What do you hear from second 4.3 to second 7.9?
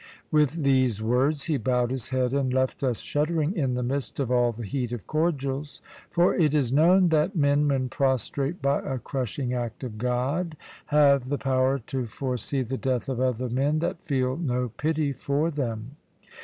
all the heat of cordials. For it is known that men, when